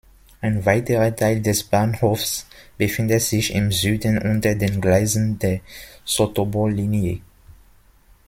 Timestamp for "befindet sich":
2.75-3.53